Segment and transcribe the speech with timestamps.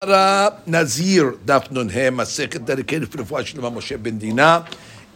[0.00, 4.64] Ra Nazir Daf Nun He Masechet dedicated for the Shlema Moshe Ben Dina.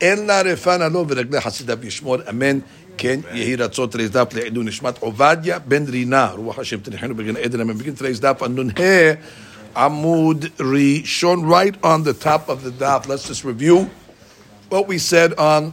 [0.00, 2.58] אין לה רפנה לו ורגלי חסידיו ישמור, אמן.
[2.96, 7.60] כן, יהי רצון תרייס דף לעילוי נשמת עובדיה בן רינה, רוח השם תניחנו בגן עדן,
[7.60, 7.78] אמן.
[7.78, 9.12] begin today's daf on נ"ה,
[9.76, 13.06] עמוד ראשון, right on the top of the daf.
[13.06, 13.88] Let's just review
[14.68, 15.72] what we said on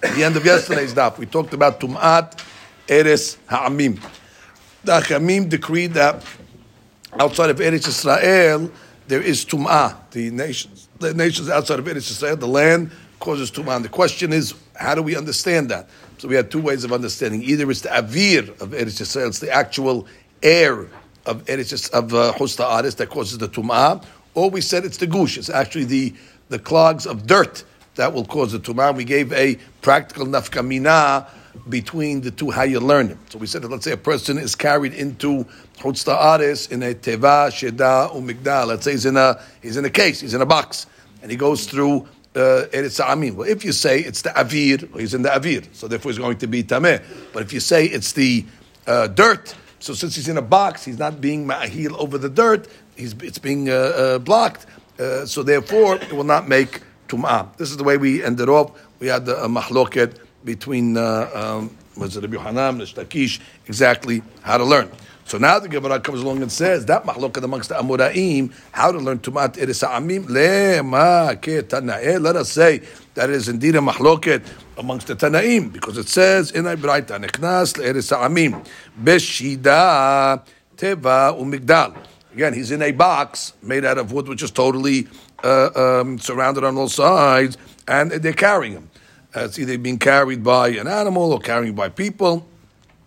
[0.00, 1.18] the end of yesterday's daf.
[1.18, 2.40] We talked about Tum'at
[2.88, 3.98] Eres Ha'amim.
[4.84, 6.22] The Ha'amim decreed that
[7.18, 8.70] outside of Eretz Israel,
[9.06, 10.88] there is Tum'ah, the nations.
[10.98, 13.76] The nations outside of Eretz Israel, the land causes Tum'ah.
[13.76, 15.88] And the question is, how do we understand that?
[16.18, 17.42] So we had two ways of understanding.
[17.42, 20.06] Either it's the Avir of Eretz Israel, it's the actual
[20.42, 20.88] air
[21.26, 25.36] of Eretz of uh, Aris that causes the Tum'ah, or we said it's the Gush,
[25.36, 26.14] it's actually the,
[26.48, 27.64] the clogs of dirt
[27.96, 28.94] that will cause the Tum'ah.
[28.94, 31.28] We gave a practical nafkamina
[31.68, 33.18] between the two, how you learn it.
[33.30, 35.44] So we said that let's say a person is carried into
[35.78, 38.66] Chutz Ares in a Teva, Sheda, Umigdal.
[38.68, 40.86] Let's say he's in a he's in a case, he's in a box,
[41.22, 43.36] and he goes through uh, Eretz Amin.
[43.36, 46.38] Well, if you say it's the Avir, he's in the Avir, so therefore he's going
[46.38, 47.02] to be Tameh.
[47.32, 48.44] But if you say it's the
[48.86, 52.68] uh, dirt, so since he's in a box, he's not being Ma'ahil over the dirt,
[52.96, 54.66] he's, it's being uh, uh blocked,
[54.98, 57.56] uh, so therefore it will not make Tum'ah.
[57.56, 58.72] This is the way we ended off.
[59.00, 64.58] We had the uh, mahloket between uh, um, was it Rabbi Hanan, Takish, exactly how
[64.58, 64.90] to learn.
[65.28, 68.98] So now the Gemara comes along and says that mahloket amongst the Amoraim, how to
[68.98, 71.70] learn Tumat Eres Amim Lema Ke
[72.22, 72.80] Let us say
[73.12, 74.42] that is indeed a mahloket
[74.78, 78.66] amongst the Tanaim because it says in Ibraita Neknas Eres Amim
[79.02, 80.42] Beshida
[80.78, 81.94] Teva Umigdal.
[82.32, 85.08] Again, he's in a box made out of wood, which is totally
[85.44, 88.90] uh, um, surrounded on all sides, and they're carrying him.
[89.34, 92.46] Uh, either being carried by an animal or carrying by people.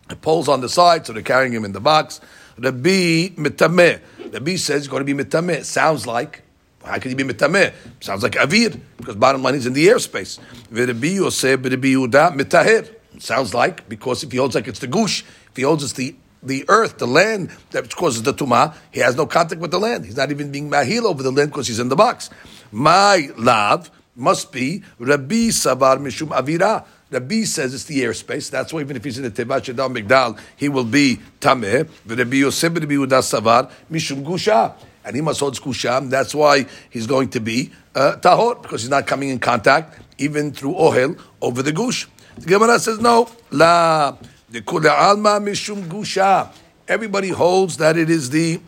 [0.10, 2.22] It poles on the side, so they're carrying him in the box.
[2.58, 4.00] Rabbi mitameh.
[4.32, 5.64] Rabbi says he's going to be mitameh.
[5.64, 6.44] Sounds like
[6.84, 7.74] how could he be mitameh?
[8.00, 10.40] Sounds like avir because bottom line is in the airspace.
[10.72, 12.94] Rabbi Yosef, Rabbi Yehuda mitahir.
[13.20, 16.16] Sounds like because if he holds like it's the gush, if he holds it's the
[16.44, 20.06] the earth, the land that causes the tumah, he has no contact with the land.
[20.06, 22.32] He's not even being mahil over the land because he's in the box.
[22.72, 26.86] My love must be Rabbi Savar Mishum Avira.
[27.10, 28.50] Rabbi says it's the airspace.
[28.50, 31.90] That's why even if he's in the Tevat Shadal Migdal, he will be Tameh.
[32.06, 34.74] Rabbi Yosef Rabbi Yehuda Savar Mishum Gusha.
[35.04, 36.10] And he must hold Gusha.
[36.10, 40.52] That's why he's going to be uh, Tahor, because he's not coming in contact, even
[40.52, 42.08] through Ohel, over the Gush.
[42.38, 43.30] The Gemara says, no.
[43.50, 44.16] La.
[44.50, 44.62] The
[44.96, 46.54] Alma Mishum Gusha.
[46.88, 48.60] Everybody holds that it is the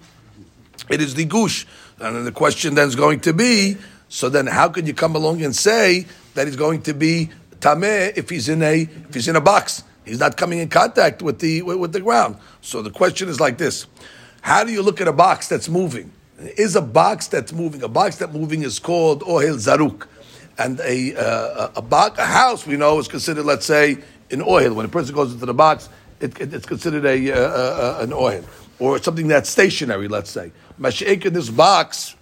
[0.89, 1.65] it is the gush.
[1.99, 3.77] And the question then is going to be,
[4.13, 7.31] so then, how could you come along and say that he's going to be
[7.61, 9.83] tameh if he's in a if he's in a box?
[10.05, 12.37] He's not coming in contact with the with, the ground.
[12.61, 13.87] So the question is like this:
[14.41, 16.11] How do you look at a box that's moving?
[16.37, 20.05] Is a box that's moving a box that's moving is called ohel zaruk,
[20.59, 23.93] and a uh, a, box, a house we know is considered, let's say,
[24.29, 24.75] an ohel.
[24.75, 28.11] When a person goes into the box, it, it, it's considered a, uh, uh, an
[28.11, 28.45] ohel
[28.77, 30.07] or something that's stationary.
[30.07, 32.15] Let's say, mashik in this box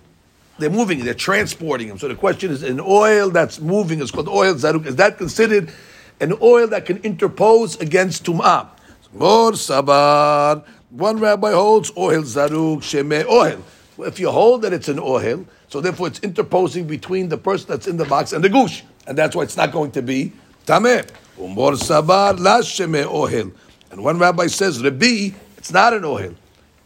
[0.62, 1.98] they're moving, they're transporting them.
[1.98, 4.86] So the question is, an oil that's moving is called oil zaruk.
[4.86, 5.72] Is that considered
[6.20, 8.70] an oil that can interpose against tum'ah?
[9.14, 10.64] Mor sabar.
[10.92, 13.62] One rabbi holds oil zaruk sheme oil.
[14.00, 17.88] If you hold that it's an oil, so therefore it's interposing between the person that's
[17.88, 20.32] in the box and the gush, and that's why it's not going to be
[20.66, 21.10] tameh.
[21.38, 23.52] Umor sabar la sheme oil.
[23.92, 26.34] And one rabbi says, Rabbi, it's not an oil.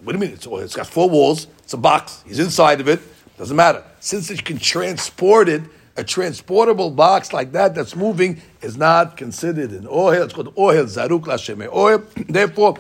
[0.02, 0.60] What do you mean it's oil?
[0.60, 1.48] It's got four walls.
[1.60, 2.24] It's a box.
[2.28, 3.00] He's inside of it.
[3.38, 3.84] Doesn't matter.
[4.00, 5.62] Since it can transport it,
[5.98, 10.24] a transportable box like that that's moving is not considered an oil.
[10.24, 12.04] It's called oil, zaruk lasheme oil.
[12.28, 12.78] Therefore,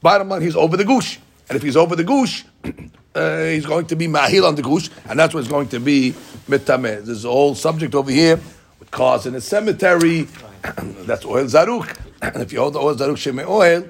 [0.00, 1.18] bottom line, he's over the gush.
[1.48, 2.44] And if he's over the gush,
[3.14, 5.80] uh, he's going to be mahil on the gush, and that's what it's going to
[5.80, 6.14] be
[6.48, 7.04] mitameh.
[7.04, 8.40] There's a whole subject over here
[8.78, 10.22] with cars in a cemetery.
[10.62, 11.98] that's oil zaruk.
[12.22, 13.86] And if you hold the oil zaruk sheme oil,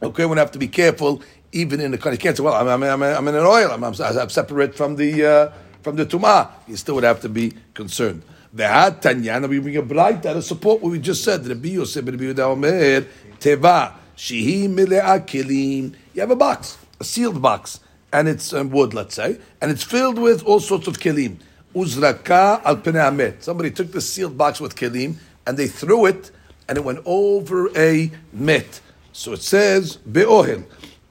[0.00, 1.20] okay, we have to be careful
[1.52, 3.94] even in the you can't say, well, I'm, I'm, I'm in an oil, I'm, I'm,
[4.00, 6.50] I'm, separate from the uh, from the tumah.
[6.66, 8.22] You still would have to be concerned.
[8.52, 11.46] The had tanya, we bring a bright to support what we just said.
[11.46, 13.02] Rabbi Yosef, Rabbi Yehuda Omer,
[13.38, 15.94] teva shihi milea kilim.
[16.14, 17.80] You have a box, a sealed box,
[18.12, 21.38] and it's um, wood, let's say, and it's filled with all sorts of kilim.
[21.74, 23.42] Uzraka al peneamet.
[23.42, 26.30] Somebody took the sealed box with kilim and they threw it,
[26.68, 28.80] and it went over a met.
[29.12, 30.64] So it says be'ohel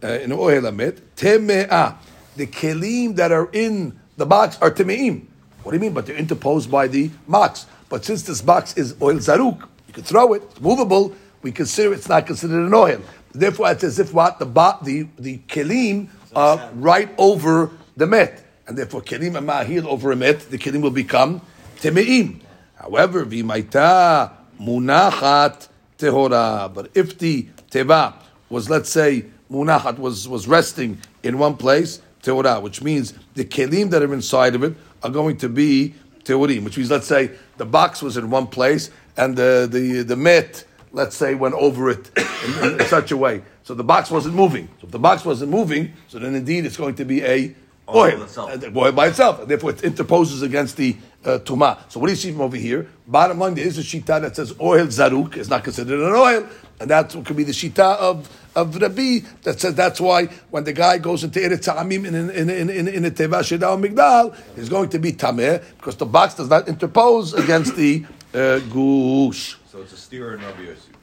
[0.03, 1.95] uh, in ohel amet, teme'ah.
[2.35, 5.25] The kelim that are in the box are teme'im.
[5.63, 5.93] What do you mean?
[5.93, 7.65] But they're interposed by the box.
[7.89, 11.93] But since this box is oil zaruk, you can throw it, it's movable, we consider
[11.93, 13.01] it's not considered an oil.
[13.33, 14.39] Therefore, it's as if what?
[14.39, 14.45] The,
[14.81, 18.43] the, the kelim are right over the met.
[18.67, 21.41] And therefore, kelim and ma'ahil over a met, the kelim will become
[21.77, 22.41] teme'im.
[22.75, 25.67] However, v'imaita munachat
[25.97, 26.73] tehora.
[26.73, 28.13] But if the teva
[28.49, 33.89] was, let's say, munachat was, was resting in one place, tehora, which means the kelim
[33.91, 37.65] that are inside of it are going to be teorim, which means, let's say, the
[37.65, 42.11] box was in one place and the, the, the met, let's say, went over it
[42.63, 43.41] in, in such a way.
[43.63, 44.67] So the box wasn't moving.
[44.79, 47.55] So if the box wasn't moving, so then indeed it's going to be a
[47.89, 48.27] oil,
[48.75, 49.39] oil by itself.
[49.39, 50.95] And therefore it interposes against the
[51.25, 51.79] uh, tuma.
[51.89, 52.87] So what do you see from over here?
[53.07, 56.47] Bottom line, there is a shita that says oil zaruk is not considered an oil.
[56.79, 60.73] And that could be the shita of, of Rabbi that says that's why when the
[60.73, 64.67] guy goes into Eretz Amim in, in, in, in, in a Teva Sheda Migdal, he's
[64.67, 69.57] going to be Tameh because the box does not interpose against the uh, gush.
[69.71, 70.97] So it's a steer and Rabbi Yossi.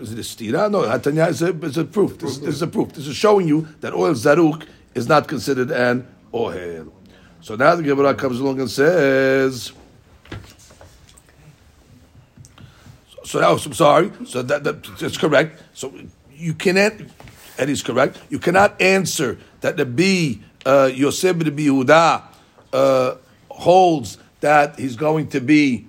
[0.00, 0.70] Is it a stira?
[0.70, 2.18] No, Hatanya is a, is a proof.
[2.18, 2.92] This, this is a proof.
[2.92, 6.90] This is showing you that oil zaruk is not considered an oil.
[7.42, 9.72] So now the Gemara comes along and says.
[13.30, 14.10] So now, I'm sorry.
[14.26, 15.62] So that, that that's correct.
[15.72, 15.94] So
[16.34, 16.94] you cannot.
[17.58, 18.18] Eddie's correct.
[18.28, 22.22] You cannot answer that the B uh, the Yehuda
[22.72, 23.14] uh,
[23.48, 25.86] holds that he's going to be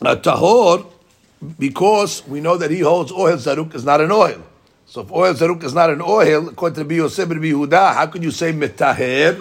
[0.00, 0.90] a tahor
[1.56, 4.42] because we know that he holds oil zaruk is not an oil.
[4.86, 8.06] So if oil zaruk is not an oil, according to the Yosef Rabbi Yehuda, how
[8.06, 9.40] could you say mitaher?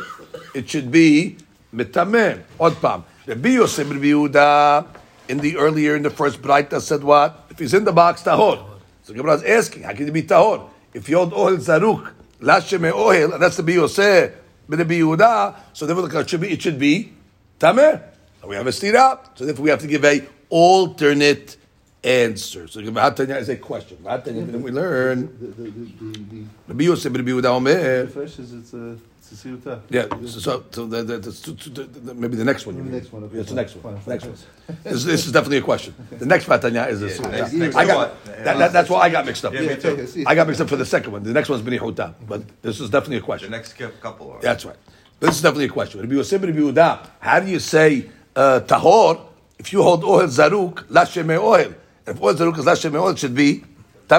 [0.54, 1.38] It should be
[1.74, 2.44] mitameh.
[2.60, 7.46] Od The Rabbi Yosef Rabbi Yehuda in the earlier in the first Braita said what?
[7.50, 8.66] If he's in the box, tahor.
[9.04, 10.70] So Gemara is asking, how can he be tahor?
[10.94, 14.34] If you hold oil zaruk, lashem oil, and that's the Rabbi Yosef
[14.68, 17.14] Rabbi Yehuda, so therefore it should be, it should be
[17.60, 18.02] tameh.
[18.48, 21.58] We have a stira, so therefore we have to give a alternate
[22.04, 22.68] answer.
[22.68, 23.98] So Vatanya is a question.
[24.04, 26.50] Then we learn.
[26.68, 28.08] Rabbi Yosef, Rabbi Yehuda Omer.
[28.08, 28.98] First is it's a
[29.34, 29.82] it's a siruta.
[29.90, 32.78] Yeah, so, so, so the, the, the, the, the, maybe the next one.
[32.78, 33.36] you The next one, okay.
[33.36, 33.98] Yeah, it's the next one.
[33.98, 34.36] Fine, Next one.
[34.84, 35.94] This, this is definitely a question.
[36.12, 37.20] The next Vatanya is this.
[37.20, 39.54] Yeah, next- next I got, that, that, that's why I got mixed up.
[39.54, 40.24] Yeah, me too.
[40.28, 41.24] I got mixed up for the second one.
[41.24, 43.52] The next one's Bini Huta, but this is definitely a question.
[43.52, 44.42] The next couple are.
[44.42, 44.78] That's right.
[45.20, 46.02] But this is definitely a question.
[46.02, 49.22] Rabbi Yosef, Rabbi Yehuda, how do you say uh, tahor
[49.58, 51.74] if you hold oil zaruk, lashem oil?
[52.06, 53.64] If oil zaruk is lashem oil, it should be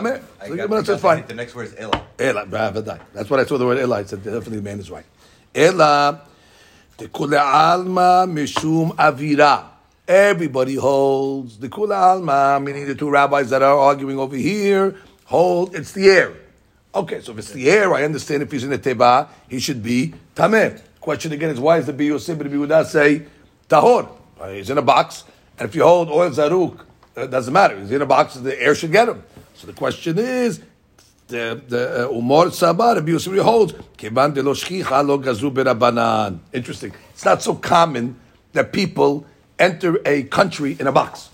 [0.02, 0.20] tameh.
[0.40, 1.24] I So got- Gemara I says got- fine.
[1.26, 2.02] The next word is Ella.
[2.18, 3.00] Ela, bravadai.
[3.12, 3.98] That's what I saw the word Ela.
[4.00, 5.04] I said definitely the man is right.
[5.54, 6.20] Ela,
[6.98, 9.64] tekule alma mishum avira.
[10.06, 15.74] Everybody holds the kula alma, meaning the two rabbis that are arguing over here, hold
[15.74, 16.32] it's the air.
[16.94, 19.82] Okay, so if it's the air, I understand if he's in the teba, he should
[19.82, 20.80] be tameh.
[21.00, 23.22] Question again is why is the Bi Yosef and Yehuda say
[23.68, 24.08] tahor?
[24.40, 25.24] Uh, He's in a box,
[25.58, 26.80] and if you hold oil zaruk,
[27.16, 27.78] it doesn't matter.
[27.80, 29.22] He's in a box, the air should get him.
[29.64, 30.60] So the question is,
[31.28, 34.10] the the uh, Umar Sabah Rabbi Yosef holds de
[34.42, 36.40] lo shchicha lo gazu berabanan.
[36.52, 36.92] Interesting.
[37.14, 38.20] It's not so common
[38.52, 39.24] that people
[39.58, 41.30] enter a country in a box.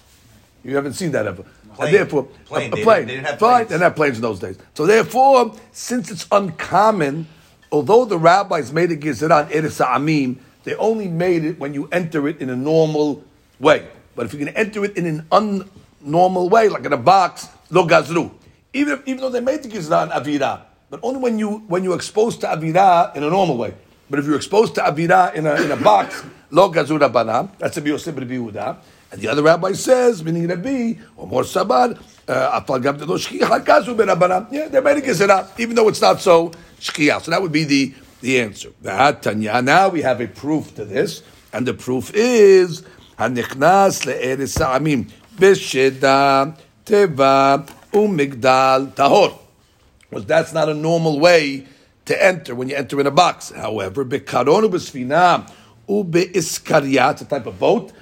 [0.62, 1.42] You haven't seen that ever.
[1.42, 1.88] Plane.
[1.88, 2.70] And therefore, Plane.
[2.70, 2.96] a, a They plane.
[2.98, 3.68] didn't- they didn't have planes.
[3.68, 4.58] They didn't have planes in those days.
[4.74, 7.26] So therefore, since it's uncommon,
[7.72, 11.88] although the rabbis made a gezerah on Eretz Amim, they only made it when you
[11.90, 13.24] enter it in a normal
[13.58, 13.88] way.
[14.14, 17.48] But if you're going to enter it in an unnormal way, like in a box,
[17.69, 18.31] lo gazru.
[18.73, 21.83] Even, if, even though they made the gezerah on Avira, but only when, you, when
[21.83, 23.73] you're exposed to Avira in a normal way.
[24.09, 27.77] But if you're exposed to Avira in a, in a box, lo gazru rabbanam, that's
[27.77, 28.77] a Yosef Rabbi Yehuda.
[29.11, 33.17] And the other rabbi says, meaning Rabbi, or more Sabad, uh, afal gam de lo
[33.17, 34.51] shkiach gazu berabbanam.
[34.51, 37.21] yeah, they're made a gezerah, even though it's not so shkiach.
[37.21, 38.71] So that would be the, the answer.
[38.83, 39.61] Tanya.
[39.61, 42.83] Now we have a proof to this, and the proof is
[43.17, 45.03] הנכנס לארץ העמים
[45.39, 46.43] בשדה,
[46.84, 49.38] teva umigdal tahor.
[50.08, 51.66] Because that's not a normal way
[52.06, 53.50] to enter when you enter in a box.
[53.50, 55.50] However, bekaron ubesfina
[55.88, 57.92] ubeiskaria, it's a type of boat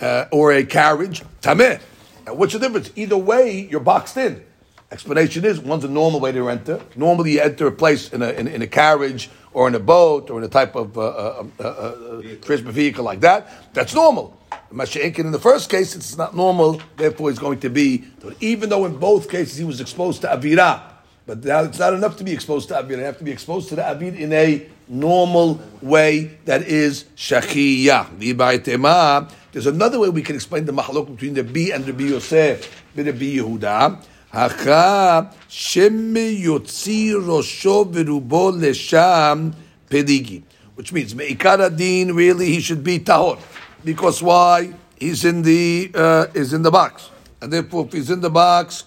[0.00, 1.80] uh, or a carriage, tameh.
[2.28, 2.90] What's the difference?
[2.94, 4.44] Either way, you're boxed in.
[4.90, 6.80] Explanation is one's a normal way to enter.
[6.96, 10.30] Normally, you enter a place in a, in, in a carriage or in a boat
[10.30, 13.74] or in a type of uh, uh, uh, uh, uh vehicle like that.
[13.74, 14.37] That's normal.
[14.72, 18.04] Masha'inkin, in the first case, it's not normal, therefore, he's going to be.
[18.40, 20.82] Even though in both cases he was exposed to Avira,
[21.28, 22.92] but now it's not enough to be exposed to Avir.
[22.92, 29.30] You have to be exposed to the Avir in a normal way that is Shachiyah.
[29.52, 32.82] There's another way we can explain the mahalok between the B and the B Yosef,
[32.94, 34.02] the B Yehuda.
[34.30, 39.54] Hacha shemi yotzi rosho v'rubo lesham
[39.90, 40.42] pedigi.
[40.76, 43.38] Which means, me'ikar din, really, he should be tahor.
[43.84, 44.72] Because why?
[44.98, 47.10] He's in the, uh, is in the box.
[47.40, 48.84] And therefore, if he's in the box,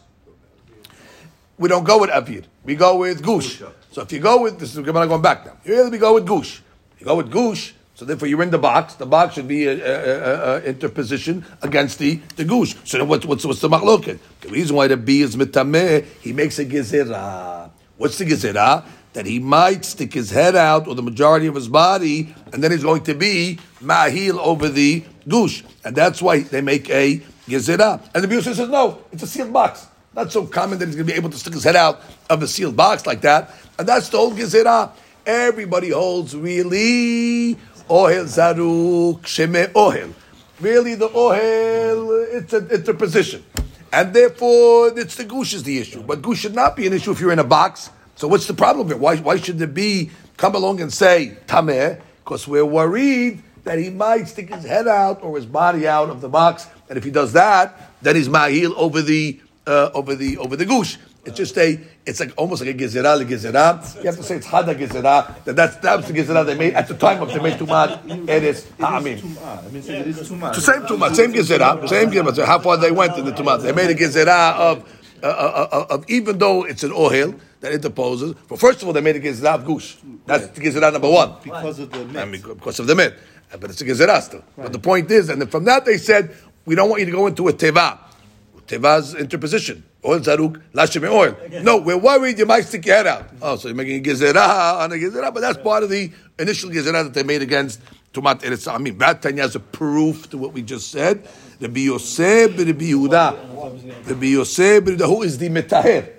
[1.58, 2.46] we don't go with Avir.
[2.64, 3.62] We go with Gush.
[3.92, 5.58] So if you go with this is Gemara going back now.
[5.66, 6.62] Here we go with gush.
[6.98, 7.74] You go with gush.
[7.96, 8.96] So therefore, you're in the box.
[8.96, 12.74] The box should be a, a, a, a interposition against the, the gush.
[12.86, 14.18] So then what's, what's, what's the machloket?
[14.40, 17.70] The reason why the B is mitameh, he makes a gezerah.
[17.98, 18.86] What's the gezerah?
[19.14, 22.72] That he might stick his head out or the majority of his body, and then
[22.72, 25.64] he's going to be mahil over the gush.
[25.84, 28.02] And that's why they make a gezerah.
[28.16, 29.88] And the Biur says, no, it's a sealed box.
[30.14, 32.42] Not so common that he's going to be able to stick his head out of
[32.42, 33.52] a sealed box like that.
[33.78, 34.92] And that's the whole gezerah.
[35.26, 37.56] Everybody holds really
[37.90, 40.14] ohel zaruk sheme ohel.
[40.60, 43.44] Really, the ohel it's a it's a position,
[43.92, 46.02] and therefore it's the gush is the issue.
[46.02, 47.90] But gush should not be an issue if you're in a box.
[48.22, 48.98] So what's the problem here?
[48.98, 52.00] Why why should there be come along and say tameh?
[52.24, 56.22] Because we're worried that he might stick his head out or his body out of
[56.22, 57.74] the box, and if he does that,
[58.04, 61.00] then he's mahil over the uh, over the over the gush.
[61.26, 63.96] It's just a, it's like almost like a gezerah, le gezerah.
[63.98, 65.44] You have to say it's hada gezerah.
[65.46, 68.06] That that's that was the gezerah they made at the time of the made tumat.
[68.30, 68.66] It is.
[68.78, 68.86] Tumah.
[68.86, 70.54] I mean, it is tumah.
[70.54, 72.46] The same tumat, same gezerah, same gezerah.
[72.46, 73.64] How far they went in the tumat?
[73.64, 74.98] They made a gezerah of.
[75.24, 78.94] Uh, uh, uh, of even though it's an ohel that interposes, well, first of all,
[78.94, 79.98] they made a gezerah gush.
[80.26, 81.36] That's the gezerah number one.
[81.44, 83.14] Because of the I mean, because of the myth.
[83.52, 84.44] But it's a gezerah still.
[84.58, 86.36] But the point is, and from that they said,
[86.66, 88.00] we don't want you to go into a teva.
[88.68, 89.84] Teva's interposition.
[90.04, 91.36] Oil zaruk, lashem oil.
[91.62, 93.30] No, we're worried you might stick your head out.
[93.42, 96.70] Oh, so you're making a gezerah on a gezerah, but that's part of the initial
[96.70, 97.82] gezerah that they made against
[98.14, 98.74] Tumat Eretz.
[98.74, 101.28] I mean, that Tanya is a proof to what we just said.
[101.62, 104.08] Rabbi Yosef, Rabbi Yehuda.
[104.10, 106.10] Rabbi Yosef, Rabbi who is the metaher?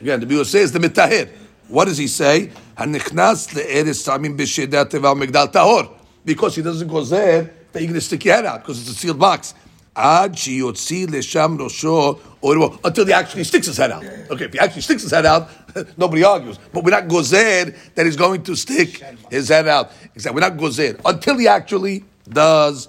[0.00, 1.28] Again, Rabbi Yosef is the metaher.
[1.68, 2.50] What does he say?
[2.76, 5.88] Hanichnas le'eretz tamim b'shedat teva migdal tahor.
[6.24, 9.20] Because he doesn't go there, going to stick your head out because it's a sealed
[9.20, 9.54] box.
[9.94, 14.04] Ad shiyotzi lesham rosho or until he actually sticks his head out.
[14.04, 15.48] Okay, if he actually sticks his head out,
[15.96, 16.58] nobody argues.
[16.72, 19.92] But we're not gozer that he's going to stick his head out.
[20.14, 22.88] Exactly, we're not gozer until he actually does.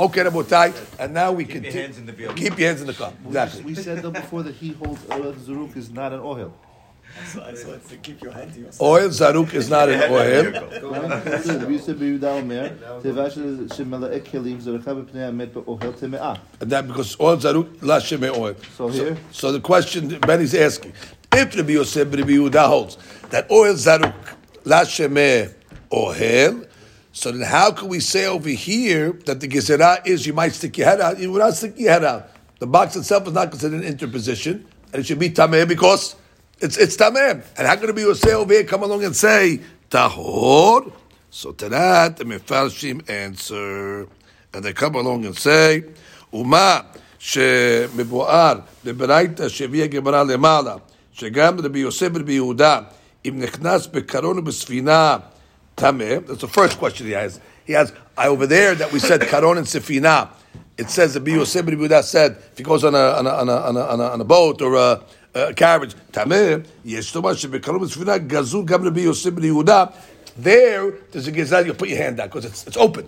[0.00, 0.72] Okay, Rabotai.
[0.98, 2.12] And now we can keep your hands in the.
[2.12, 3.12] Keep your hands in the cup.
[3.26, 3.62] Exactly.
[3.64, 6.54] We, said though before that he holds oil zaruk is not an oil.
[7.26, 8.82] So, so it's to keep your hand to.
[8.82, 10.46] Oil zaruk is not an oil.
[16.60, 18.54] and that because oil zaruk la sheme oil.
[18.76, 19.18] So here.
[19.32, 20.94] So, the question Benny's asking:
[21.30, 22.96] If Rabbi Yosef Rabbi Yehuda holds
[23.28, 24.14] that oil zaruk
[24.64, 25.52] la sheme
[25.92, 26.64] oil.
[27.11, 30.77] so then how can we say over here that the gezerah is you might stick
[30.77, 31.17] your head out?
[31.17, 32.29] You would not stick your head out.
[32.59, 36.15] The box itself is not considered an interposition, and it should be tameh because
[36.59, 37.43] it's it's tameh.
[37.57, 40.91] And how can Rabbi Yosef over here come along and say tahor?
[41.29, 44.07] So to that the Mefarshim answer,
[44.53, 45.83] and they come along and say,
[46.33, 46.79] ומה
[47.19, 50.75] שמבואר בברייתא שהביאה גמרא למעלה,
[51.13, 52.79] שגם רבי יוסף ורבי יהודה,
[53.25, 55.17] אם נכנס בקרון ובספינה
[55.79, 57.39] טמא, that's the first question he has.
[57.65, 60.29] He has, I over there that we said karon and sefina.
[60.77, 63.49] It says Rabbi Yosef ורבי יהודה said, if he goes on a, on a, on
[63.49, 65.01] a, on a, on a, on a boat or a,
[65.33, 69.85] a carriage, טמא, יש לומר שבקרון ובספינה גזול גם רבי יוסף ורבי יהודה.
[70.37, 73.07] There, there's a gezal, you put your hand down because it's, it's open.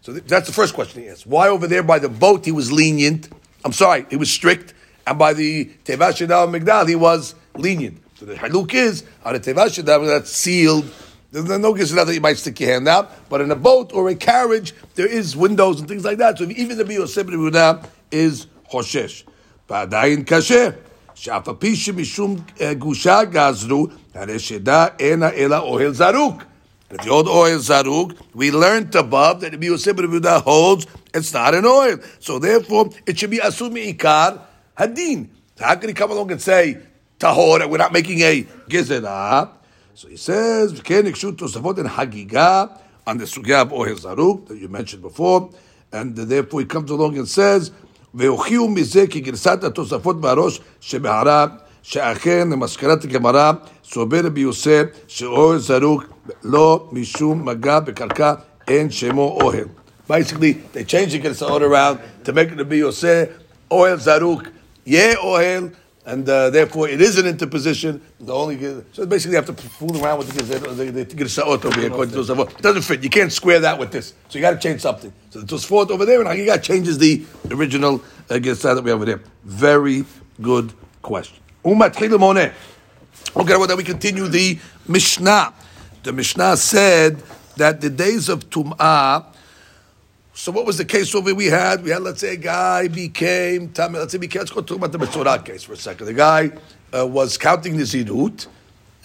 [0.00, 1.26] So th- that's the first question he asked.
[1.26, 3.28] Why over there by the boat he was lenient?
[3.64, 7.98] I'm sorry, he was strict, and by the Teva Shedal Migdal he was lenient.
[8.14, 10.88] So the haluk is on a Teva Shedal that's sealed.
[11.32, 14.08] There's no gezerah that you might stick your hand out, but in a boat or
[14.08, 16.38] a carriage there is windows and things like that.
[16.38, 19.24] So even the Biyosef Yehuda is choshesh.
[19.70, 20.68] ועדיין קשה,
[21.14, 26.42] שאף על פי שמשום אה, גושה גזרו, הרי שדה אינה אלא אוהל זרוק.
[26.90, 31.34] If the old oil zaruk, we learned above that Rabbi Yosef Rabbi Yehuda holds it's
[31.34, 31.98] not an oil.
[32.18, 34.40] So therefore, it should be asumi ikar
[34.78, 35.28] hadin.
[35.56, 36.78] So how can he come along and say
[37.18, 39.50] tahor that we're not making a gezerah?
[39.94, 42.70] So he says, "V'ken ikshut tosafot and hagiga
[43.06, 45.50] on the sugya of oil zaruk that you mentioned before,
[45.92, 47.70] and therefore he comes along and says,
[48.14, 51.46] והוכיחו מזה כי גרסת התוספות בראש שבהרה
[51.82, 53.52] שאכן למסקנת הגמרא
[53.84, 56.04] סובר רבי יוסף שאוהל זרוק
[56.44, 58.34] לא משום מגע בקרקע
[58.68, 59.64] אין שמו אוהל.
[60.08, 63.28] Basically, they changed the Girsot around to make it to be Yosef,
[63.70, 64.50] oil zaruk,
[64.86, 65.70] yeah, oil,
[66.05, 68.01] and uh, therefore it is an interposition.
[68.19, 68.57] The only
[68.91, 72.41] so basically you have to fool around with the the, over here according to.
[72.41, 73.03] It doesn't fit.
[73.03, 74.13] You can't square that with this.
[74.29, 75.13] So you got to change something.
[75.29, 79.05] So the Tosafot over there, and Hagiga changes the original uh, that we have over
[79.05, 79.21] there.
[79.43, 80.05] Very
[80.41, 81.37] good question.
[81.65, 85.53] Okay, well then we continue the Mishnah.
[86.03, 87.23] The Mishnah said
[87.55, 89.32] that the days of Tum'ah.
[90.35, 91.83] So what was the case over we had?
[91.83, 93.71] We had, let's say, a guy became.
[93.77, 96.07] Let's say, became, let's go talk about the Metzorah case for a second.
[96.07, 96.51] The guy
[96.91, 98.47] uh, was counting the zirut,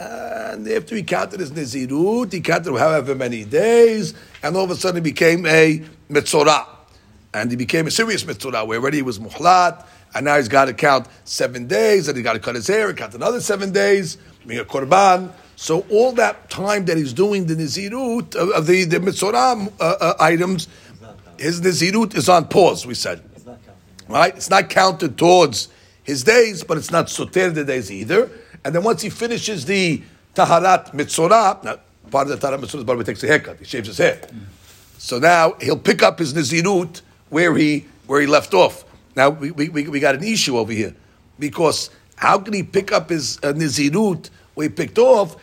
[0.01, 4.77] And after he counted his Nizirut, he counted however many days, and all of a
[4.77, 6.67] sudden he became a Mitzorah.
[7.35, 10.67] And he became a serious Mitzorah, where already he was Muhlat, and now he's got
[10.67, 13.73] to count seven days, and he's got to cut his hair, and count another seven
[13.73, 14.17] days,
[14.47, 15.33] being a Korban.
[15.57, 19.83] So all that time that he's doing the Nizirut, of uh, the, the Mitzorah uh,
[19.83, 20.69] uh, items,
[21.39, 23.23] his Nizirut is on pause, we said.
[23.35, 23.59] It's not.
[24.09, 24.35] Right?
[24.37, 25.69] It's not counted towards
[26.03, 28.31] his days, but it's not soter the days either.
[28.65, 30.03] And then once he finishes the
[30.35, 31.79] Taharat Mitzorah, now
[32.11, 34.21] part of the Taharat Mitzorah is by he takes a haircut, he shaves his hair.
[34.99, 38.85] So now he'll pick up his Nizirut where he where he left off.
[39.15, 40.95] Now we, we, we we got an issue over here
[41.39, 45.37] because how can he pick up his uh, Nizirut where he picked off?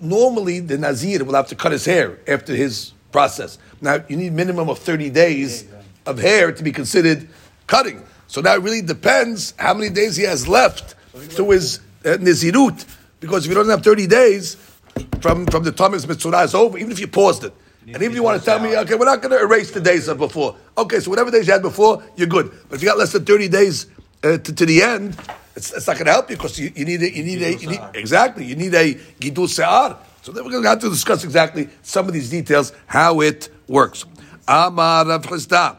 [0.00, 3.58] Normally the Nazir will have to cut his hair after his process.
[3.80, 5.66] Now you need minimum of 30 days
[6.06, 7.28] of hair to be considered
[7.66, 8.02] cutting.
[8.26, 10.94] So now it really depends how many days he has left
[11.36, 12.84] to his uh, Nizirut.
[13.20, 14.56] Because if you don't have 30 days
[15.20, 17.52] from, from the time his Mitzvah is over, even if you paused it,
[17.86, 19.80] and even if you want to tell me, okay, we're not going to erase the
[19.80, 20.56] days of before.
[20.76, 22.50] Okay, so whatever days you had before, you're good.
[22.68, 23.86] But if you got less than 30 days
[24.24, 25.16] uh, to, to the end,
[25.54, 27.54] it's, it's not going to help you because you, you need a, you need a,
[27.54, 29.98] you need, exactly, you need a Gidul Se'ar.
[30.22, 33.48] So then we're going to have to discuss exactly some of these details, how it
[33.68, 34.04] works.
[34.46, 35.76] Amar Rav Chisda.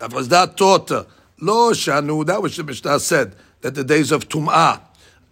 [0.00, 1.04] Rav Chisda taught, uh,
[1.40, 4.80] Lo Shanu, that was the Mishnah said, that the days of Tum'ah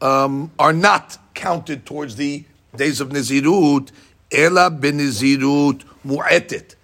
[0.00, 2.44] um, are not counted towards the
[2.76, 3.90] days of Nizirut,
[4.30, 6.74] Ela benizirut mu'etet.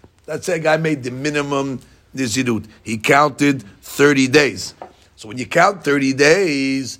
[0.43, 1.81] Say a guy made the minimum
[2.15, 2.67] Nizirut.
[2.83, 4.75] He counted 30 days.
[5.17, 6.99] So when you count 30 days,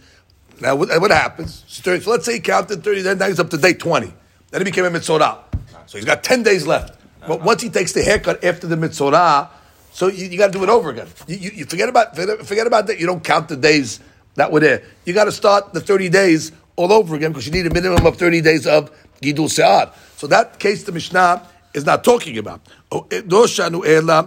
[0.61, 1.65] now what, what happens?
[1.67, 4.13] So let's say he counted 30 days, now he's up to day 20.
[4.51, 5.39] Then he became a Mitzorah.
[5.87, 7.01] So he's got 10 days left.
[7.27, 9.51] But once he takes the haircut after the mitzvah,
[9.93, 11.07] so you, you got to do it over again.
[11.27, 12.99] You, you, you forget about forget about that.
[12.99, 14.01] You don't count the days
[14.35, 14.83] that were there.
[15.05, 18.05] You got to start the 30 days all over again because you need a minimum
[18.05, 18.91] of 30 days of
[19.23, 19.93] Gidul Se'ar.
[20.17, 22.61] So that case the Mishnah is not talking about.
[22.91, 23.23] Oh, eh.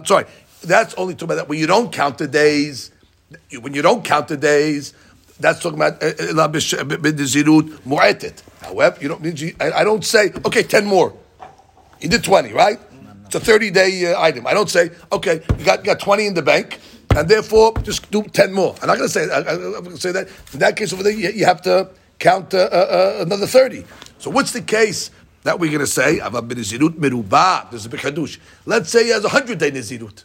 [0.04, 0.24] Sorry,
[0.62, 2.90] that's only talking about that when you don't count the days.
[3.60, 4.94] When you don't count the days,
[5.38, 8.42] that's talking about eh, b'nezirut mu'etet.
[8.62, 11.14] However, you don't I don't say okay ten more.
[12.00, 12.80] You did twenty, right?
[13.28, 14.46] It's a thirty day uh, item.
[14.46, 15.42] I don't say okay.
[15.58, 16.80] You got you got twenty in the bank.
[17.16, 18.74] And therefore, just do ten more.
[18.80, 19.28] I'm not going to say.
[19.30, 20.28] I, I'm going to say that.
[20.52, 23.84] In that case, over there, you, you have to count uh, uh, uh, another thirty.
[24.18, 25.10] So, what's the case
[25.42, 26.20] that we're going to say?
[26.20, 27.70] Ava b'nezirut meruba.
[27.70, 28.38] There's a big hadush.
[28.66, 30.24] Let's say he has a hundred day nezirut.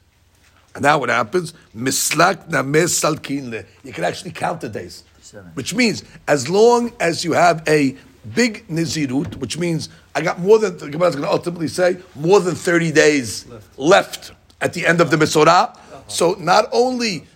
[0.75, 1.53] And now what happens?
[1.75, 3.65] Mislak names salkinle.
[3.83, 5.03] You can actually count the days.
[5.55, 7.95] Which means, as long as you have a
[8.33, 11.97] big nizirut, which means I got more than, the Gemara is going to ultimately say,
[12.15, 13.45] more than 30 days
[13.77, 14.31] left,
[14.61, 15.77] at the end of the Mesorah.
[16.07, 17.27] So not only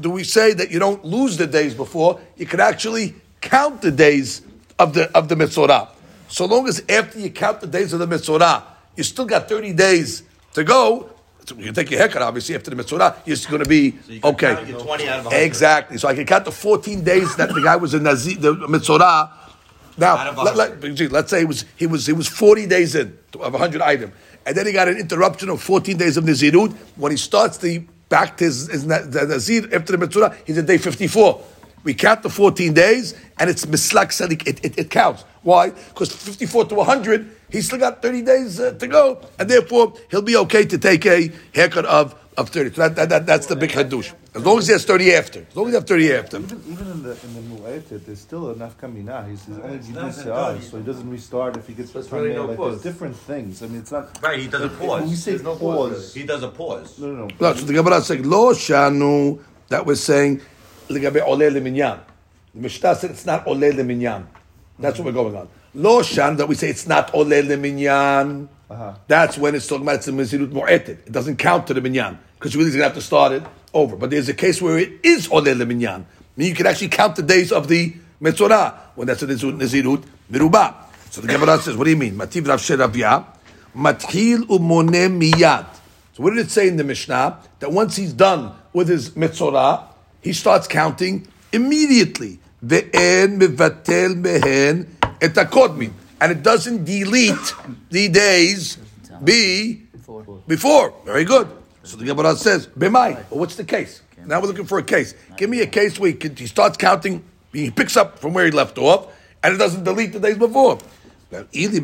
[0.00, 3.90] do we say that you don't lose the days before, you can actually count the
[3.90, 4.42] days
[4.78, 5.88] of the, of the Mesorah.
[6.28, 8.62] So long as after you count the days of the Mesorah,
[8.96, 10.22] you still got 30 days
[10.54, 11.12] to go,
[11.44, 14.20] so you can take your haircut, obviously, after the Metzorah, you're going to be can
[14.24, 14.54] okay.
[14.54, 15.98] count your 20 out of Exactly.
[15.98, 19.30] So I can count the 14 days that the guy was in Nazi, the Metzorah.
[20.02, 23.54] Now, let, let, let's say he was, he, was, he was 40 days in of
[23.54, 24.12] a 100 item.
[24.44, 26.72] And then he got an interruption of 14 days of Nazirut.
[26.96, 30.66] When he starts the back to his, his the Nazir after the Metzorah, he's at
[30.66, 31.40] day 54.
[31.84, 34.44] We count the 14 days, and it's mislak sadik.
[34.44, 35.24] It, it, it counts.
[35.42, 35.70] Why?
[35.70, 40.22] Because 54 to 100, he's still got 30 days uh, to go, and therefore he'll
[40.22, 42.74] be okay to take a haircut of, of 30.
[42.74, 44.14] So that, that, that, that's the big hadush.
[44.34, 45.46] As long as he has 30 after.
[45.48, 46.38] As long as he has 30 after.
[46.38, 49.28] Even, even in the in the mu'etet, there's still a nafkamina.
[49.30, 52.38] He's, he's only gidul so he doesn't restart if he gets There's really there.
[52.38, 52.82] no Like pause.
[52.82, 53.62] there's different things.
[53.62, 54.22] I mean, it's not.
[54.22, 55.00] Right, he does a pause.
[55.02, 56.98] When we say There's no pause, He does a pause.
[56.98, 57.28] no, no, no.
[57.40, 60.40] No, so the Gemara is saying, Lo shanu, that was saying,
[60.88, 62.00] Ligabe ole leminyan.
[62.54, 64.26] The Mishnah said it's not ole leminyan.
[64.78, 65.48] That's what we're going on.
[65.74, 68.48] Lo shan, that we say it's not ole leminyan.
[68.68, 68.94] Uh-huh.
[69.06, 70.88] That's when it's talking about it's a mizirut mu'etet.
[70.88, 72.18] It doesn't count to the minyan.
[72.34, 73.96] Because you really going to have to start it over.
[73.96, 76.00] But there's a case where it is ole leminyan.
[76.00, 76.04] I
[76.36, 80.74] mean, you can actually count the days of the Metzorah when that's a nizirut, miruba.
[81.10, 82.16] So the Gemara says, what do you mean?
[82.16, 83.26] Mativ Rav Sheravya,
[83.76, 85.66] mathil umone miyad.
[86.14, 87.38] So what did it say in the Mishnah?
[87.60, 89.84] That once he's done with his Metzorah,
[90.22, 92.38] he starts counting immediately.
[92.64, 94.86] Ve'en mevatel mehen
[95.22, 95.92] et hakodmin.
[96.20, 97.54] And it doesn't delete
[97.90, 98.78] the days
[99.24, 99.82] be
[100.46, 100.94] before.
[101.04, 101.48] Very good.
[101.84, 103.14] So the Gemara says, B'mai.
[103.30, 104.02] Well, what's the case?
[104.24, 105.14] Now we're looking for a case.
[105.36, 108.44] Give me a case where he, can- he starts counting, he picks up from where
[108.44, 110.78] he left off, and it doesn't delete the days before.
[111.32, 111.76] If it's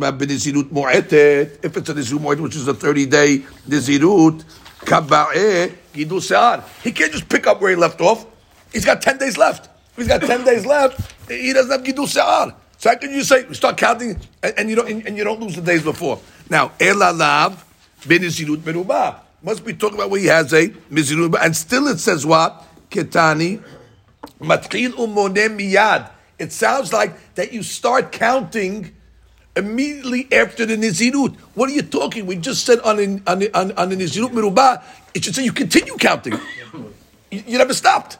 [1.88, 4.44] a nizirut which is a 30-day nizirut,
[4.81, 5.74] kaba'eh.
[6.85, 8.24] He can't just pick up where he left off.
[8.72, 9.66] He's got 10 days left.
[9.92, 12.55] If he's got 10 days left, he doesn't have gidul se'ar.
[12.80, 15.56] Can you say, we start counting, and, and you don't, and, and you don't lose
[15.56, 16.20] the days before?
[16.48, 17.64] Now, elalav
[18.06, 19.20] ben izirut merubah.
[19.42, 22.64] Must be talking about where he has a mizirut, and still it says what?
[22.90, 23.62] Ketani,
[24.40, 26.10] matchil umone miyad.
[26.38, 28.94] It sounds like that you start counting
[29.56, 31.34] immediately after the Nizirut.
[31.54, 32.26] What are you talking?
[32.26, 34.82] We just said on on, on, on the Nizirut Merubah,
[35.14, 36.38] it should say you continue counting.
[37.30, 38.18] You, you never stopped.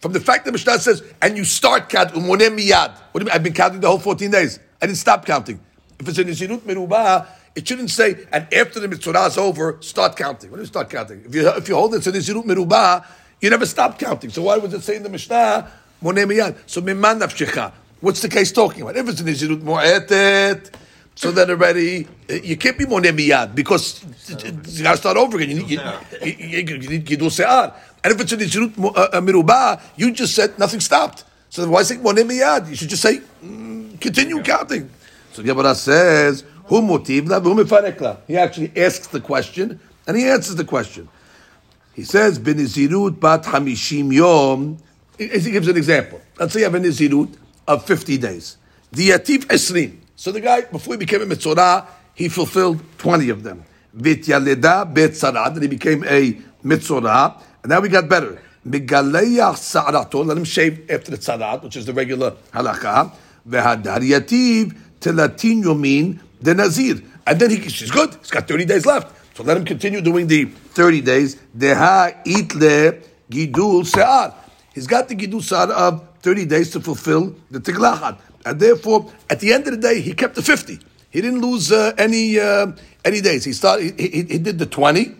[0.00, 2.92] From the fact that Mishnah says, and you start umonem miyad.
[3.12, 3.30] What do you mean?
[3.32, 4.60] I've been counting the whole 14 days.
[4.80, 5.60] I didn't stop counting.
[5.98, 10.16] If it's a Nizirut Merubah, it shouldn't say, and after the Mitzvah is over, start
[10.16, 10.50] counting.
[10.50, 11.24] What do you start counting?
[11.24, 13.04] If you, if you hold it to Nizirut Merubah,
[13.40, 14.30] you never stop counting.
[14.30, 15.70] So why was it saying in the Mishnah,
[16.02, 16.56] monem miyad?
[16.66, 17.72] So miman nafshecha.
[18.00, 18.96] What's the case talking about?
[18.96, 20.72] If it's a Nizirut Mu'etet,
[21.16, 25.36] so then already uh, you can't be monem miyad because you got to start over
[25.36, 25.56] again.
[25.56, 25.80] You need, you,
[26.22, 27.74] you, you, you need Gidul Se'ar.
[28.04, 31.24] And if it's a Nizirut uh, Merubah, you just said nothing stopped.
[31.50, 32.68] So then why say monem miyad?
[32.68, 34.90] You should just say, mm, continue counting.
[35.32, 38.18] So Gemara says, Hu motiv la v'hu.
[38.26, 41.08] He actually asks the question and he answers the question.
[41.94, 44.78] He says, "Benizirut bat hamishim yom."
[45.16, 46.20] He he gives an example.
[46.38, 47.34] Let's say you have a nizirut
[47.66, 48.56] of fifty days.
[48.94, 49.98] Diyativ esrim.
[50.14, 53.64] So the guy, before he became a mitzorah, he fulfilled twenty of them.
[53.96, 56.34] Vityaleda bet sarad, and he became a
[56.64, 57.40] mitzorah.
[57.62, 58.40] And now we got better.
[58.64, 63.12] Let him shave after the tzarad, which is the regular halakha.
[67.26, 68.14] And then he, he's good.
[68.14, 69.36] He's got thirty days left.
[69.38, 71.36] So let him continue doing the 30 days.
[71.54, 71.68] He's
[74.88, 78.18] got the gidul se'ar of 30 days to fulfill the tiglachat.
[78.44, 80.80] And therefore, at the end of the day, he kept the 50.
[81.10, 82.72] He didn't lose uh, any uh,
[83.04, 83.44] any days.
[83.44, 83.98] He started.
[84.00, 85.14] He, he, he did the 20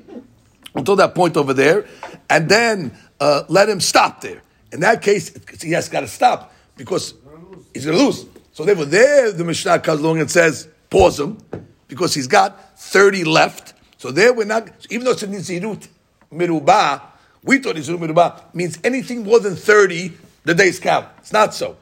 [0.79, 1.87] until that point over there,
[2.31, 4.43] and then uh, let him stop there.
[4.73, 7.15] In that case, he has got to stop because
[7.75, 8.27] he's going to lose.
[8.53, 11.39] So therefore, there the Mishnah comes along and says, pause him
[11.87, 13.75] because he's got 30 left.
[13.99, 15.89] So there we're not, even though it's a Nizirut
[16.33, 17.03] Mirubah,
[17.43, 20.13] we thought Nizirut Mirubah means anything more than 30,
[20.45, 21.07] the days count.
[21.19, 21.77] It's not so.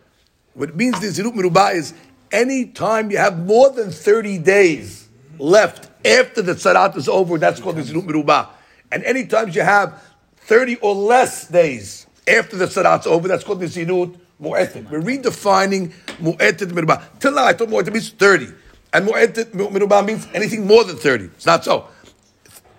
[0.55, 1.95] What it means Nizirut Mirubah is
[2.33, 7.61] any time you have more than 30 days left after the Tzarat is over, that's
[7.61, 8.49] called Nizirut Mirubah.
[8.93, 10.03] And any times you have
[10.37, 14.91] 30 or less days after the Tzarat's over, that's called Nizirut Mu'etet.
[14.91, 17.03] We're redefining Mu'etet Mirubah.
[17.21, 18.49] Till now I thought Mu'etet means 30.
[18.93, 21.25] And Mu'etet Mirubah means anything more than 30.
[21.27, 21.89] It's not so.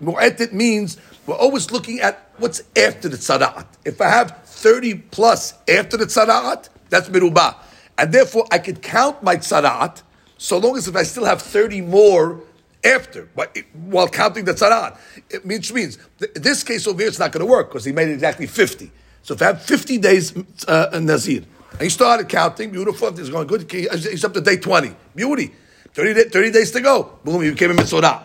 [0.02, 3.66] Mu'etet means we're always looking at what's after the tzara'at.
[3.84, 7.56] If I have 30 plus after the tzara'at, that's mirubah.
[7.98, 10.04] And therefore, I could count my tzara'at
[10.38, 12.42] so long as if I still have 30 more
[12.88, 14.98] after, but while counting the tzara'at.
[15.30, 17.92] It means, means th- this case over here, it's not going to work because he
[17.92, 18.92] made exactly 50.
[19.24, 20.34] So if I have 50 days
[20.68, 24.96] uh, Nazir, and he started counting, beautiful, everything's going good, he's up to day 20.
[25.16, 25.52] Beauty.
[25.94, 27.18] 30, day, 30 days to go.
[27.24, 28.22] Boom, he became a mitzorah.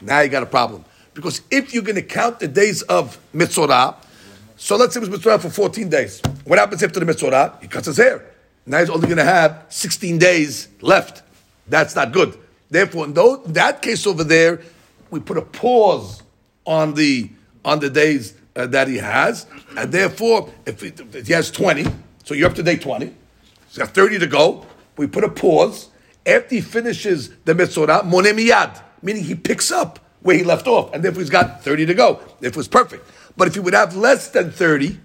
[0.00, 0.84] Now you got a problem.
[1.14, 3.96] Because if you're going to count the days of mitzorah,
[4.56, 6.20] so let's say it was mitzorah for 14 days.
[6.44, 7.60] What happens after the mitzorah?
[7.62, 8.24] He cuts his hair.
[8.66, 11.22] Now he's only going to have 16 days left.
[11.68, 12.38] That's not good.
[12.70, 14.60] Therefore, in those, that case over there,
[15.10, 16.22] we put a pause
[16.64, 17.30] on the
[17.64, 21.84] on the days uh, that he has, and therefore, if he, if he has 20,
[22.24, 23.06] so you're up to day 20,
[23.66, 24.64] he's got 30 to go.
[24.96, 25.88] We put a pause
[26.24, 31.04] after he finishes the mitzorah, monemiyad, meaning he picks up where he left off, and
[31.04, 32.20] therefore he's got 30 to go.
[32.40, 33.08] If it was perfect.
[33.36, 34.98] But if he would have less than 30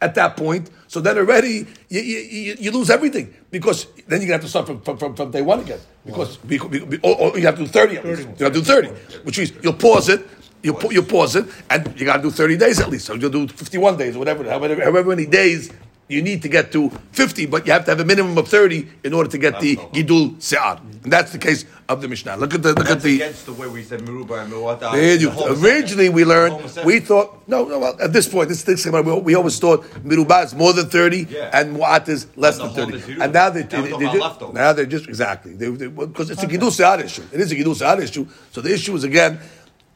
[0.00, 4.32] at that point, so then already you, you, you, you lose everything because then gonna
[4.32, 7.46] have to start from, from, from, day one again because, because, because or, or you
[7.46, 8.28] have to do 30 at least.
[8.38, 8.88] You have to do 30,
[9.24, 10.26] which means you'll pause it.
[10.62, 13.06] You you pause it, and you got to do thirty days at least.
[13.06, 15.70] So you'll do fifty-one days, or whatever, however, however many days
[16.10, 18.86] you need to get to 50, but you have to have a minimum of 30
[19.04, 20.80] in order to get the Gidul Se'ar.
[21.04, 22.36] And that's the case of the Mishnah.
[22.36, 24.92] Look at the, look at the, against the way we said Meruba and Meruata.
[24.92, 28.62] there you- The originally we learned, we thought, no, no, well, at this point, this
[28.64, 31.50] thing, we, we always thought Mirubah is more than 30 Yeah.
[31.52, 33.20] and Mu'at is less than 30.
[33.20, 34.54] And now they, Now they, they, talking about ju- leftovers.
[34.54, 37.22] now they're just, exactly, because it's a Gidul Se'ar issue.
[37.32, 38.26] It is a Gidul Se'ar issue.
[38.52, 39.38] So the issue is again,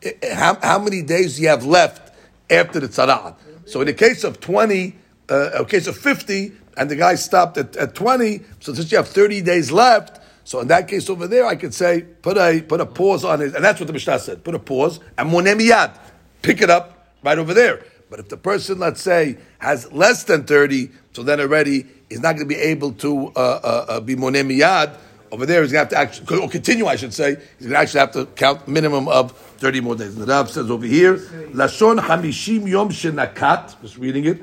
[0.04, 2.12] i- i- how, how many days do you have left
[2.50, 3.34] after the Tzara'at?
[3.66, 4.94] So in the case of 20,
[5.28, 9.08] uh, case of 50, and the guy stopped at, at 20, so since you have
[9.08, 12.80] 30 days left, so in that case over there, I could say, put a, put
[12.80, 15.98] a pause on it, and that's what the Mishnah said, put a pause, and monemiyad,
[16.42, 17.82] pick it up right over there.
[18.10, 22.36] But if the person, let's say, has less than 30, so then already he's not
[22.36, 24.96] going to be able to uh, uh, uh, be monemiyad,
[25.32, 27.72] over there he's going to have to actually, or continue, I should say, he's going
[27.72, 30.14] to actually have to count minimum of 30 more days.
[30.14, 34.42] And the Rav says over here, Lashon Hamishim Yom Shenakat, just reading it,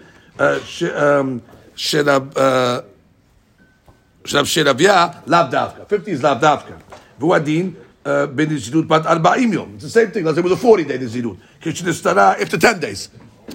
[4.26, 5.82] של שרביה, לאו דווקא.
[5.90, 6.74] 50 לאו דווקא.
[7.20, 7.72] והוא הדין
[8.06, 9.76] בנזירות בת 40 יום.
[9.80, 11.38] It's the same thing, אז זה 40 day נזירות.
[11.62, 13.10] כשנסתרה, after 10 days.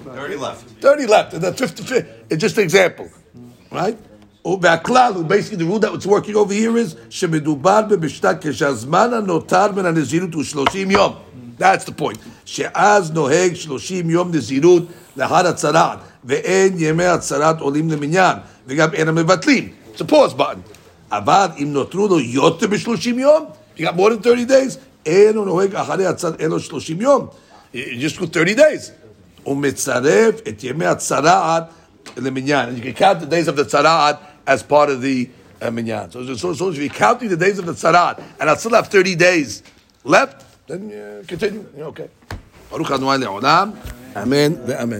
[0.05, 0.83] 30 left.
[0.83, 3.07] 30 left, and that's 50, it's just an example,
[3.73, 3.97] right?
[4.63, 9.87] והכלל, basically the rule that was working over here is, שמדובר במשנה כשהזמן הנותר מן
[9.87, 11.15] הנזירות הוא 30 יום.
[11.59, 12.19] That's the point.
[12.45, 14.83] שאז נוהג 30 יום נזירות
[15.17, 15.99] לאחר הצרעת.
[16.26, 19.70] ואין ימי הצהרת עולים למניין, וגם אין המבטלים.
[19.96, 20.76] It's a pause button.
[21.12, 23.46] אבל אם נותרו לו יותר ב-30 יום,
[23.78, 27.28] you got more than 30 days, אין הוא נוהג אחרי הצהרת, אין לו 30 יום.
[27.74, 28.92] You just go 30 days.
[29.44, 31.64] הוא מצרף את ימי הצרעת
[32.18, 32.70] למניין.
[32.70, 34.18] And you can count the days of the tzara'at
[34.48, 35.30] as part of the
[35.62, 36.12] uh, minyan.
[36.12, 38.88] So, so, so if you're counting the days of the tzara'at, and I still have
[38.88, 39.64] 30 days
[40.04, 41.66] left, then uh, continue.
[41.78, 42.10] You're okay.
[42.70, 43.76] Baruch Adonai le'olam.
[44.16, 44.90] Amen ve'amen.